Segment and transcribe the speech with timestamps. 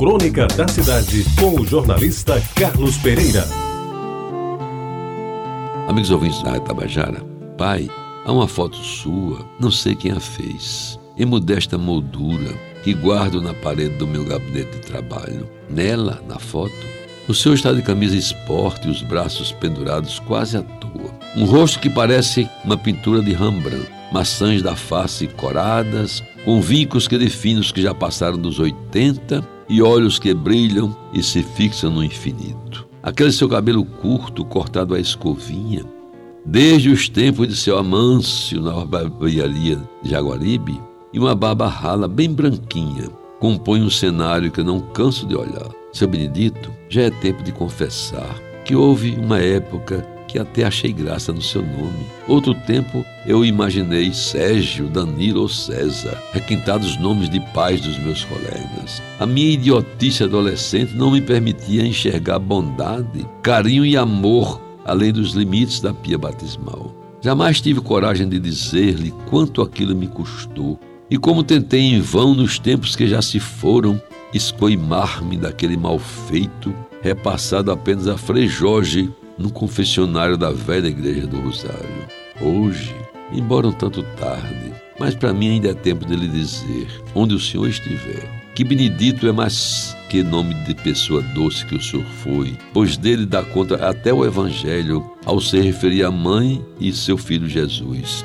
[0.00, 3.44] Crônica da Cidade, com o jornalista Carlos Pereira.
[5.86, 7.22] Amigos ouvintes da Tabajara,
[7.58, 7.86] pai,
[8.24, 12.50] há uma foto sua, não sei quem a fez, em modesta moldura,
[12.82, 15.46] que guardo na parede do meu gabinete de trabalho.
[15.68, 16.72] Nela, na foto,
[17.28, 21.10] o senhor está de camisa esporte e os braços pendurados quase à toa.
[21.36, 27.18] Um rosto que parece uma pintura de Rembrandt, maçãs da face coradas, com vincos que
[27.18, 32.02] definem os que já passaram dos 80 e olhos que brilham e se fixam no
[32.02, 32.88] infinito.
[33.00, 35.84] Aquele seu cabelo curto, cortado à escovinha,
[36.44, 40.78] desde os tempos de seu Amâncio na barbearia de Jaguaribe,
[41.12, 45.70] e uma barba rala bem branquinha, compõe um cenário que eu não canso de olhar.
[45.92, 51.32] Seu Benedito, já é tempo de confessar que houve uma época que até achei graça
[51.32, 52.06] no seu nome.
[52.28, 59.02] Outro tempo eu imaginei Sérgio, Danilo ou César, requintados nomes de pais dos meus colegas.
[59.18, 65.80] A minha idiotice adolescente não me permitia enxergar bondade, carinho e amor além dos limites
[65.80, 66.94] da pia batismal.
[67.20, 70.78] Jamais tive coragem de dizer-lhe quanto aquilo me custou
[71.10, 74.00] e como tentei em vão nos tempos que já se foram
[74.32, 76.72] escoimar-me daquele mal feito,
[77.02, 82.06] repassado apenas a Frei Jorge no confessionário da velha igreja do Rosário.
[82.40, 82.94] Hoje,
[83.32, 87.40] embora um tanto tarde, mas para mim ainda é tempo de lhe dizer, onde o
[87.40, 92.54] senhor estiver, que Benedito é mais que nome de pessoa doce que o senhor foi,
[92.72, 97.48] pois dele dá conta até o Evangelho ao se referir à mãe e seu filho
[97.48, 98.24] Jesus.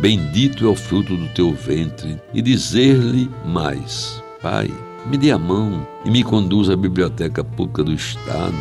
[0.00, 4.70] Bendito é o fruto do teu ventre, e dizer-lhe mais: Pai,
[5.08, 8.54] me dê a mão e me conduz à Biblioteca Pública do Estado,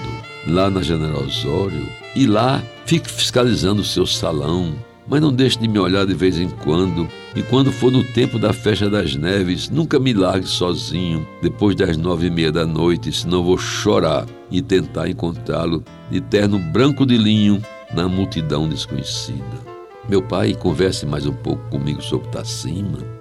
[0.47, 4.73] lá na General Osório, e lá fique fiscalizando o seu salão,
[5.07, 8.39] mas não deixe de me olhar de vez em quando, e quando for no tempo
[8.39, 13.11] da festa das neves, nunca me largue sozinho, depois das nove e meia da noite,
[13.11, 17.61] senão vou chorar e tentar encontrá-lo de terno branco de linho
[17.93, 19.67] na multidão desconhecida.
[20.07, 23.16] Meu pai, converse mais um pouco comigo sobre Tacima.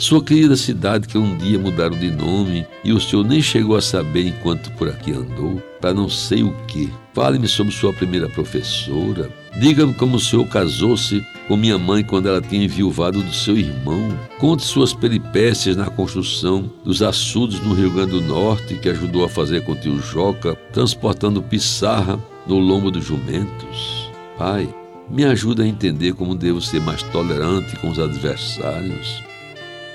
[0.00, 3.82] Sua querida cidade que um dia mudaram de nome e o senhor nem chegou a
[3.82, 6.90] saber enquanto por aqui andou, para não sei o que.
[7.12, 9.30] Fale-me sobre sua primeira professora.
[9.60, 14.18] Diga-me como o senhor casou-se com minha mãe quando ela tinha enviuvado do seu irmão.
[14.38, 19.28] Conte suas peripécias na construção dos açudes no Rio Grande do Norte que ajudou a
[19.28, 24.10] fazer com o tio Joca, transportando pissarra no lombo dos jumentos.
[24.38, 24.66] Pai,
[25.10, 29.28] me ajuda a entender como devo ser mais tolerante com os adversários,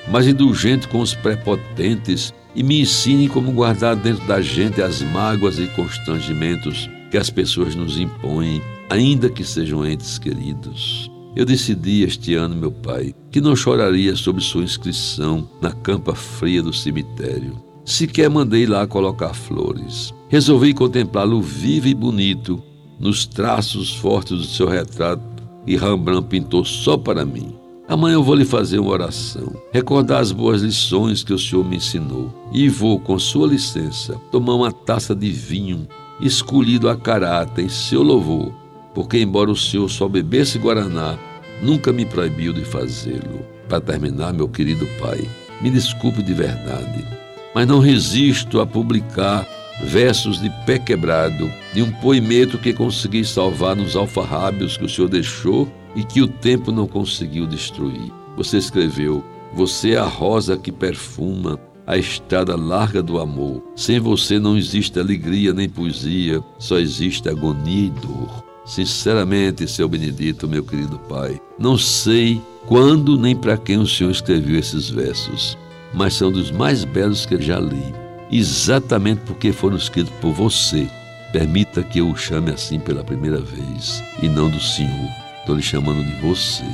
[0.07, 5.59] mais indulgente com os prepotentes e me ensine como guardar dentro da gente as mágoas
[5.59, 11.11] e constrangimentos que as pessoas nos impõem, ainda que sejam entes queridos.
[11.35, 16.63] Eu decidi este ano, meu pai, que não choraria sobre sua inscrição na campa fria
[16.63, 17.61] do cemitério.
[17.83, 20.13] Sequer mandei lá colocar flores.
[20.29, 22.63] Resolvi contemplá-lo vivo e bonito
[22.99, 25.21] nos traços fortes do seu retrato
[25.67, 27.53] e Rembrandt pintou só para mim.
[27.87, 31.75] Amanhã eu vou lhe fazer uma oração, recordar as boas lições que o Senhor me
[31.75, 35.87] ensinou e vou, com sua licença, tomar uma taça de vinho
[36.19, 38.51] escolhido a caráter em seu louvor,
[38.95, 41.15] porque, embora o Senhor só bebesse Guaraná,
[41.61, 43.45] nunca me proibiu de fazê-lo.
[43.69, 45.29] Para terminar, meu querido Pai,
[45.61, 47.05] me desculpe de verdade,
[47.53, 49.47] mas não resisto a publicar
[49.83, 55.07] versos de pé quebrado, de um poemeto que consegui salvar nos alfarrábios que o Senhor
[55.07, 58.11] deixou e que o tempo não conseguiu destruir.
[58.35, 59.23] Você escreveu:
[59.53, 63.63] Você é a rosa que perfuma a estrada larga do amor.
[63.75, 68.43] Sem você não existe alegria nem poesia, só existe agonia e dor.
[68.65, 74.57] Sinceramente, seu Benedito, meu querido Pai, não sei quando nem para quem o Senhor escreveu
[74.57, 75.55] esses versos,
[75.93, 80.87] mas são dos mais belos que já li exatamente porque foram escritos por você.
[81.31, 85.24] Permita que eu o chame assim pela primeira vez e não do Senhor.
[85.45, 86.65] Estou lhe chamando de você.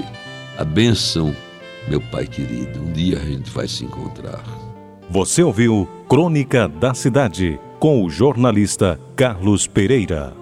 [0.57, 1.35] A bênção,
[1.89, 2.79] meu Pai querido.
[2.79, 4.41] Um dia a gente vai se encontrar.
[5.09, 10.40] Você ouviu Crônica da Cidade com o jornalista Carlos Pereira.